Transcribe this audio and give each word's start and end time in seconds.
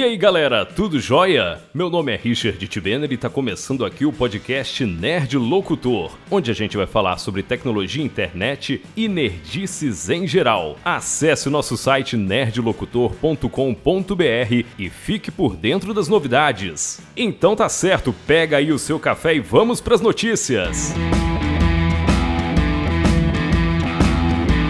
E 0.00 0.02
aí 0.02 0.16
galera, 0.16 0.64
tudo 0.64 0.98
jóia? 0.98 1.60
Meu 1.74 1.90
nome 1.90 2.10
é 2.10 2.16
Richard 2.16 2.66
Tibener 2.66 3.12
e 3.12 3.16
está 3.16 3.28
começando 3.28 3.84
aqui 3.84 4.06
o 4.06 4.12
podcast 4.12 4.82
Nerd 4.86 5.36
Locutor, 5.36 6.16
onde 6.30 6.50
a 6.50 6.54
gente 6.54 6.74
vai 6.74 6.86
falar 6.86 7.18
sobre 7.18 7.42
tecnologia, 7.42 8.02
internet 8.02 8.82
e 8.96 9.08
nerdices 9.08 10.08
em 10.08 10.26
geral. 10.26 10.78
Acesse 10.82 11.48
o 11.48 11.50
nosso 11.50 11.76
site 11.76 12.16
nerdlocutor.com.br 12.16 14.64
e 14.78 14.88
fique 14.88 15.30
por 15.30 15.54
dentro 15.54 15.92
das 15.92 16.08
novidades. 16.08 17.02
Então 17.14 17.54
tá 17.54 17.68
certo, 17.68 18.14
pega 18.26 18.56
aí 18.56 18.72
o 18.72 18.78
seu 18.78 18.98
café 18.98 19.34
e 19.34 19.40
vamos 19.40 19.82
para 19.82 19.96
as 19.96 20.00
notícias. 20.00 20.94
Música 20.96 21.19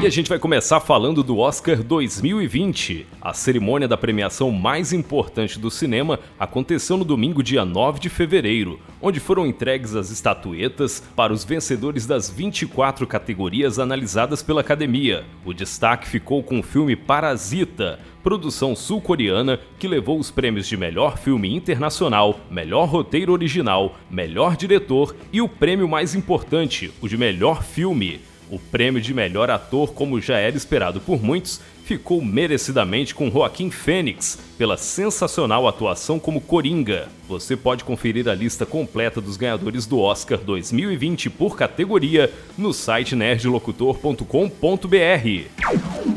E 0.00 0.06
a 0.06 0.10
gente 0.10 0.28
vai 0.28 0.38
começar 0.38 0.78
falando 0.78 1.24
do 1.24 1.38
Oscar 1.38 1.82
2020. 1.82 3.04
A 3.20 3.34
cerimônia 3.34 3.88
da 3.88 3.96
premiação 3.96 4.52
mais 4.52 4.92
importante 4.92 5.58
do 5.58 5.72
cinema 5.72 6.20
aconteceu 6.38 6.96
no 6.96 7.04
domingo, 7.04 7.42
dia 7.42 7.64
9 7.64 7.98
de 7.98 8.08
fevereiro, 8.08 8.78
onde 9.02 9.18
foram 9.18 9.44
entregues 9.44 9.96
as 9.96 10.10
estatuetas 10.10 11.02
para 11.16 11.32
os 11.32 11.42
vencedores 11.42 12.06
das 12.06 12.30
24 12.30 13.08
categorias 13.08 13.80
analisadas 13.80 14.40
pela 14.40 14.60
academia. 14.60 15.24
O 15.44 15.52
destaque 15.52 16.06
ficou 16.06 16.44
com 16.44 16.60
o 16.60 16.62
filme 16.62 16.94
Parasita, 16.94 17.98
produção 18.22 18.76
sul-coreana 18.76 19.58
que 19.80 19.88
levou 19.88 20.20
os 20.20 20.30
prêmios 20.30 20.68
de 20.68 20.76
melhor 20.76 21.18
filme 21.18 21.52
internacional, 21.52 22.38
melhor 22.48 22.84
roteiro 22.88 23.32
original, 23.32 23.96
melhor 24.08 24.56
diretor 24.56 25.16
e 25.32 25.42
o 25.42 25.48
prêmio 25.48 25.88
mais 25.88 26.14
importante, 26.14 26.92
o 27.00 27.08
de 27.08 27.16
melhor 27.16 27.64
filme. 27.64 28.20
O 28.50 28.58
prêmio 28.58 29.00
de 29.00 29.12
melhor 29.12 29.50
ator, 29.50 29.92
como 29.92 30.20
já 30.20 30.38
era 30.38 30.56
esperado 30.56 31.00
por 31.00 31.22
muitos, 31.22 31.60
ficou 31.84 32.22
merecidamente 32.22 33.14
com 33.14 33.30
Joaquim 33.30 33.70
Fênix 33.70 34.38
pela 34.56 34.76
sensacional 34.76 35.68
atuação 35.68 36.18
como 36.18 36.40
Coringa. 36.40 37.08
Você 37.28 37.56
pode 37.56 37.84
conferir 37.84 38.28
a 38.28 38.34
lista 38.34 38.64
completa 38.64 39.20
dos 39.20 39.36
ganhadores 39.36 39.86
do 39.86 39.98
Oscar 39.98 40.38
2020 40.38 41.30
por 41.30 41.56
categoria 41.56 42.32
no 42.56 42.72
site 42.72 43.14
nerdlocutor.com.br. 43.14 46.08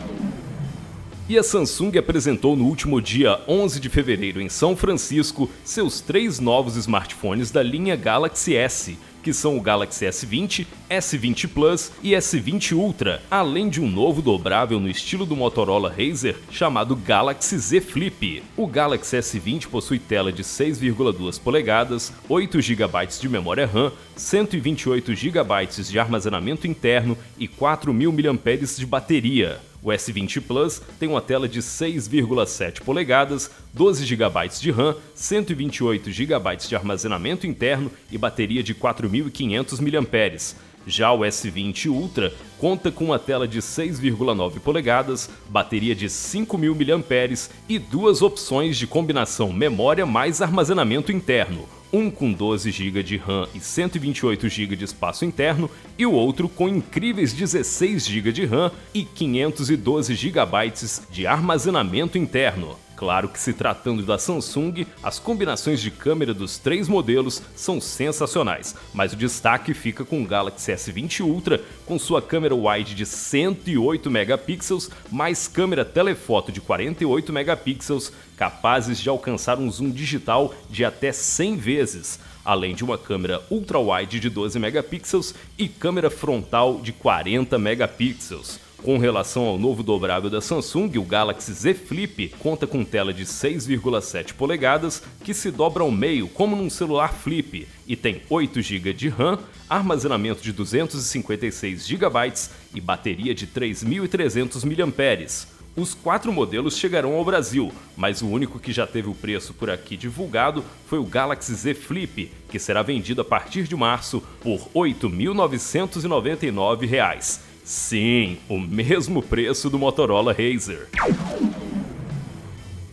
E 1.30 1.38
a 1.38 1.44
Samsung 1.44 1.98
apresentou 1.98 2.58
no 2.58 2.66
último 2.66 3.02
dia 3.02 3.40
11 3.48 3.80
de 3.80 3.88
fevereiro 3.88 4.42
em 4.42 4.50
São 4.50 4.76
Francisco 4.76 5.50
seus 5.64 6.02
três 6.02 6.40
novos 6.40 6.76
smartphones 6.76 7.52
da 7.52 7.64
linha 7.64 7.96
Galaxy 7.96 8.56
S 8.56 8.98
que 9.22 9.34
são 9.34 9.58
o 9.58 9.62
Galaxy 9.62 10.06
S20, 10.06 10.66
S20 10.90 11.48
Plus 11.48 11.92
e 12.02 12.12
S20 12.12 12.74
Ultra, 12.74 13.22
além 13.30 13.70
de 13.70 13.82
um 13.82 13.90
novo 13.90 14.22
dobrável 14.22 14.80
no 14.80 14.90
estilo 14.90 15.26
do 15.26 15.36
Motorola 15.36 15.90
Razr 15.90 16.36
chamado 16.50 16.96
Galaxy 16.96 17.58
Z 17.58 17.82
Flip. 17.82 18.44
O 18.58 18.68
Galaxy 18.68 19.18
S20 19.18 19.68
possui 19.68 20.00
tela 20.00 20.32
de 20.32 20.44
6,2 20.44 21.40
polegadas, 21.40 22.12
8 22.28 22.62
GB 22.62 23.08
de 23.20 23.30
memória 23.30 23.66
RAM, 23.66 23.92
128 24.16 25.16
GB 25.16 25.68
de 25.90 26.00
armazenamento 26.00 26.68
interno 26.68 27.18
e 27.38 27.48
4.000 27.48 28.34
mAh 28.34 28.78
de 28.78 28.86
bateria. 28.86 29.71
O 29.84 29.90
S20 29.90 30.42
Plus 30.42 30.82
tem 31.00 31.10
uma 31.10 31.22
tela 31.22 31.48
de 31.48 31.60
6,7 31.60 32.82
polegadas, 32.82 33.50
12 33.74 34.06
GB 34.06 34.48
de 34.60 34.72
RAM, 34.72 34.96
128 35.16 36.12
GB 36.12 36.56
de 36.68 36.76
armazenamento 36.76 37.48
interno 37.48 37.92
e 38.12 38.18
bateria 38.18 38.62
de 38.62 38.76
4.500 38.76 39.80
mAh. 39.82 40.71
Já 40.86 41.12
o 41.12 41.20
S20 41.20 41.88
Ultra 41.88 42.34
conta 42.58 42.92
com 42.92 43.06
uma 43.06 43.20
tela 43.20 43.48
de 43.48 43.60
6,9 43.60 44.60
polegadas, 44.60 45.30
bateria 45.50 45.96
de 45.96 46.08
5.000 46.08 46.98
mAh 46.98 47.50
e 47.70 47.80
duas 47.80 48.22
opções 48.22 48.78
de 48.78 48.88
combinação 48.88 49.52
memória 49.52 50.06
mais 50.06 50.42
armazenamento 50.42 51.12
interno 51.12 51.68
um 51.94 52.10
com 52.10 52.32
12 52.32 52.72
GB 52.72 53.04
de 53.04 53.18
RAM 53.18 53.48
e 53.54 53.60
128 53.60 54.48
GB 54.48 54.76
de 54.76 54.86
espaço 54.86 55.26
interno 55.26 55.70
e 55.98 56.06
o 56.06 56.14
outro 56.14 56.48
com 56.48 56.70
incríveis 56.70 57.34
16 57.34 58.08
GB 58.08 58.32
de 58.32 58.46
RAM 58.46 58.72
e 58.94 59.04
512 59.04 60.16
GB 60.16 60.74
de 61.12 61.28
armazenamento 61.28 62.18
interno. 62.18 62.78
Claro 63.02 63.30
que 63.30 63.40
se 63.40 63.52
tratando 63.52 64.04
da 64.04 64.20
Samsung, 64.20 64.86
as 65.02 65.18
combinações 65.18 65.82
de 65.82 65.90
câmera 65.90 66.36
dos 66.36 66.60
três 66.60 66.88
modelos 66.88 67.42
são 67.56 67.82
sensacionais, 67.82 68.76
mas 68.94 69.12
o 69.12 69.16
destaque 69.16 69.74
fica 69.74 70.06
com 70.06 70.22
o 70.22 70.28
Galaxy 70.28 70.72
S20 70.72 71.22
Ultra, 71.22 71.60
com 71.84 71.98
sua 71.98 72.22
câmera 72.22 72.54
wide 72.54 72.94
de 72.94 73.04
108 73.04 74.12
megapixels, 74.12 74.92
mais 75.12 75.48
câmera 75.48 75.84
telefoto 75.84 76.52
de 76.52 76.62
48 76.62 77.34
megapixels, 77.34 78.14
capazes 78.38 79.00
de 79.00 79.10
alcançar 79.10 79.58
um 79.58 79.72
zoom 79.72 79.90
digital 79.90 80.54
de 80.70 80.86
até 80.86 81.12
100 81.12 81.58
vezes, 81.58 82.20
além 82.46 82.76
de 82.76 82.84
uma 82.84 83.00
câmera 83.00 83.42
ultra-wide 83.50 84.20
de 84.20 84.30
12 84.30 84.60
megapixels 84.60 85.34
e 85.58 85.68
câmera 85.68 86.12
frontal 86.12 86.80
de 86.80 86.94
40 86.94 87.58
megapixels. 87.58 88.60
Com 88.84 88.98
relação 88.98 89.44
ao 89.44 89.60
novo 89.60 89.84
dobrável 89.84 90.28
da 90.28 90.42
Samsung, 90.42 90.98
o 90.98 91.04
Galaxy 91.04 91.54
Z 91.54 91.76
Flip 91.76 92.30
conta 92.40 92.66
com 92.66 92.84
tela 92.84 93.14
de 93.14 93.26
6,7 93.26 94.34
polegadas 94.34 95.04
que 95.24 95.36
se 95.36 95.52
dobra 95.52 95.84
ao 95.84 95.92
meio 95.92 96.28
como 96.28 96.56
num 96.56 96.68
celular 96.68 97.14
flip 97.14 97.68
e 97.86 97.96
tem 97.96 98.24
8 98.28 98.60
GB 98.60 98.94
de 98.94 99.08
RAM, 99.08 99.38
armazenamento 99.70 100.42
de 100.42 100.52
256 100.52 101.86
GB 101.86 102.34
e 102.74 102.82
bateria 102.82 103.36
de 103.36 103.46
3.300 103.46 104.66
mAh. 104.66 105.28
Os 105.76 105.94
quatro 105.94 106.34
modelos 106.34 106.76
chegarão 106.76 107.14
ao 107.14 107.24
Brasil, 107.24 107.72
mas 107.96 108.24
o 108.24 108.28
único 108.28 108.60
que 108.60 108.74
já 108.74 108.88
teve 108.88 109.10
o 109.10 109.16
preço 109.16 109.54
por 109.54 109.70
aqui 109.70 109.96
divulgado 109.96 110.66
foi 110.88 110.98
o 110.98 111.06
Galaxy 111.06 111.54
Z 111.54 111.76
Flip, 111.76 112.32
que 112.50 112.58
será 112.58 112.82
vendido 112.82 113.22
a 113.22 113.26
partir 113.26 113.68
de 113.68 113.76
março 113.76 114.24
por 114.42 114.58
R$ 114.58 114.66
8.999. 114.74 117.51
Sim, 117.64 118.38
o 118.50 118.60
mesmo 118.60 119.22
preço 119.22 119.70
do 119.70 119.78
Motorola 119.78 120.34
Razr. 120.34 120.88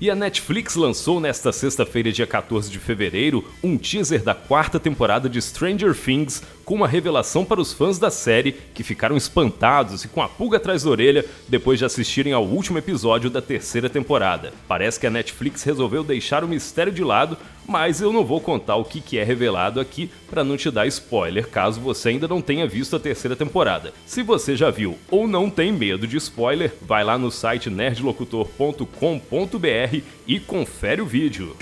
E 0.00 0.08
a 0.10 0.14
Netflix 0.14 0.76
lançou 0.76 1.18
nesta 1.18 1.50
sexta-feira, 1.50 2.12
dia 2.12 2.26
14 2.26 2.70
de 2.70 2.78
fevereiro, 2.78 3.44
um 3.64 3.76
teaser 3.76 4.22
da 4.22 4.32
quarta 4.32 4.78
temporada 4.78 5.28
de 5.28 5.42
Stranger 5.42 5.92
Things 5.92 6.40
com 6.68 6.74
uma 6.74 6.86
revelação 6.86 7.46
para 7.46 7.62
os 7.62 7.72
fãs 7.72 7.98
da 7.98 8.10
série 8.10 8.52
que 8.52 8.82
ficaram 8.82 9.16
espantados 9.16 10.04
e 10.04 10.08
com 10.08 10.20
a 10.20 10.28
pulga 10.28 10.58
atrás 10.58 10.82
da 10.82 10.90
orelha 10.90 11.24
depois 11.48 11.78
de 11.78 11.86
assistirem 11.86 12.34
ao 12.34 12.44
último 12.44 12.76
episódio 12.76 13.30
da 13.30 13.40
terceira 13.40 13.88
temporada. 13.88 14.52
Parece 14.68 15.00
que 15.00 15.06
a 15.06 15.10
Netflix 15.10 15.62
resolveu 15.62 16.04
deixar 16.04 16.44
o 16.44 16.48
mistério 16.48 16.92
de 16.92 17.02
lado, 17.02 17.38
mas 17.66 18.02
eu 18.02 18.12
não 18.12 18.22
vou 18.22 18.38
contar 18.38 18.76
o 18.76 18.84
que 18.84 19.18
é 19.18 19.24
revelado 19.24 19.80
aqui 19.80 20.10
para 20.28 20.44
não 20.44 20.58
te 20.58 20.70
dar 20.70 20.86
spoiler 20.86 21.48
caso 21.48 21.80
você 21.80 22.10
ainda 22.10 22.28
não 22.28 22.42
tenha 22.42 22.66
visto 22.66 22.94
a 22.94 23.00
terceira 23.00 23.34
temporada. 23.34 23.94
Se 24.04 24.22
você 24.22 24.54
já 24.54 24.70
viu 24.70 24.98
ou 25.10 25.26
não 25.26 25.48
tem 25.48 25.72
medo 25.72 26.06
de 26.06 26.18
spoiler, 26.18 26.74
vai 26.82 27.02
lá 27.02 27.16
no 27.16 27.30
site 27.30 27.70
nerdlocutor.com.br 27.70 30.02
e 30.26 30.38
confere 30.38 31.00
o 31.00 31.06
vídeo. 31.06 31.56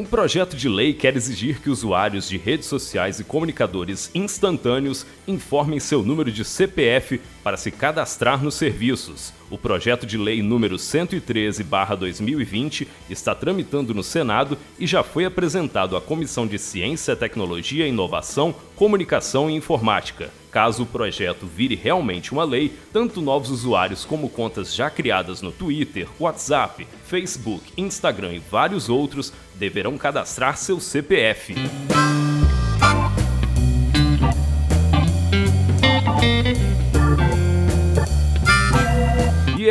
Um 0.00 0.04
projeto 0.06 0.56
de 0.56 0.66
lei 0.66 0.94
quer 0.94 1.14
exigir 1.14 1.60
que 1.60 1.68
usuários 1.68 2.26
de 2.26 2.38
redes 2.38 2.66
sociais 2.66 3.20
e 3.20 3.24
comunicadores 3.24 4.10
instantâneos 4.14 5.04
informem 5.28 5.78
seu 5.78 6.02
número 6.02 6.32
de 6.32 6.42
CPF 6.42 7.20
para 7.44 7.58
se 7.58 7.70
cadastrar 7.70 8.42
nos 8.42 8.54
serviços. 8.54 9.30
O 9.50 9.58
projeto 9.58 10.06
de 10.06 10.16
lei 10.16 10.42
número 10.42 10.78
113/2020 10.78 12.88
está 13.10 13.34
tramitando 13.34 13.92
no 13.92 14.02
Senado 14.02 14.56
e 14.78 14.86
já 14.86 15.02
foi 15.02 15.26
apresentado 15.26 15.94
à 15.94 16.00
Comissão 16.00 16.46
de 16.46 16.58
Ciência, 16.58 17.14
Tecnologia, 17.14 17.86
Inovação, 17.86 18.54
Comunicação 18.76 19.50
e 19.50 19.54
Informática. 19.54 20.30
Caso 20.50 20.82
o 20.82 20.86
projeto 20.86 21.46
vire 21.46 21.74
realmente 21.76 22.32
uma 22.32 22.44
lei, 22.44 22.72
tanto 22.92 23.20
novos 23.20 23.50
usuários 23.50 24.04
como 24.04 24.28
contas 24.28 24.74
já 24.74 24.90
criadas 24.90 25.40
no 25.40 25.52
Twitter, 25.52 26.08
WhatsApp, 26.18 26.86
Facebook, 27.06 27.72
Instagram 27.76 28.34
e 28.34 28.38
vários 28.38 28.88
outros 28.88 29.32
deverão 29.54 29.96
cadastrar 29.96 30.56
seu 30.56 30.80
CPF. 30.80 31.54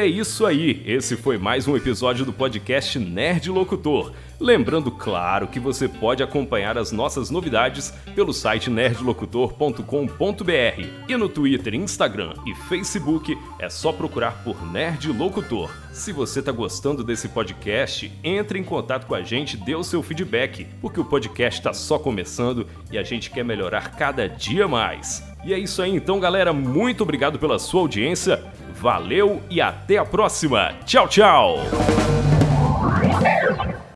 Isso 0.09 0.45
aí, 0.45 0.81
esse 0.85 1.15
foi 1.15 1.37
mais 1.37 1.67
um 1.67 1.75
episódio 1.75 2.25
do 2.25 2.33
podcast 2.33 2.97
Nerd 2.97 3.49
Locutor. 3.49 4.11
Lembrando, 4.39 4.89
claro, 4.89 5.47
que 5.47 5.59
você 5.59 5.87
pode 5.87 6.23
acompanhar 6.23 6.77
as 6.77 6.91
nossas 6.91 7.29
novidades 7.29 7.93
pelo 8.15 8.33
site 8.33 8.69
nerdlocutor.com.br 8.69 10.87
e 11.07 11.17
no 11.17 11.29
Twitter, 11.29 11.75
Instagram 11.75 12.33
e 12.45 12.55
Facebook 12.55 13.37
é 13.59 13.69
só 13.69 13.91
procurar 13.91 14.43
por 14.43 14.65
Nerd 14.71 15.11
Locutor. 15.11 15.69
Se 15.91 16.11
você 16.11 16.39
está 16.39 16.51
gostando 16.51 17.03
desse 17.03 17.29
podcast, 17.29 18.11
entre 18.23 18.57
em 18.57 18.63
contato 18.63 19.05
com 19.05 19.15
a 19.15 19.21
gente, 19.21 19.57
dê 19.57 19.75
o 19.75 19.83
seu 19.83 20.01
feedback, 20.01 20.65
porque 20.81 20.99
o 20.99 21.05
podcast 21.05 21.59
está 21.59 21.73
só 21.73 21.99
começando 21.99 22.65
e 22.91 22.97
a 22.97 23.03
gente 23.03 23.29
quer 23.29 23.43
melhorar 23.43 23.91
cada 23.91 24.27
dia 24.27 24.67
mais. 24.67 25.28
E 25.43 25.53
é 25.53 25.57
isso 25.57 25.81
aí 25.81 25.95
então, 25.95 26.19
galera. 26.19 26.51
Muito 26.53 27.01
obrigado 27.01 27.39
pela 27.39 27.59
sua 27.59 27.81
audiência. 27.81 28.43
Valeu 28.75 29.41
e 29.49 29.59
até 29.61 29.97
a 29.97 30.05
próxima. 30.05 30.73
Tchau, 30.85 31.07
tchau. 31.07 31.59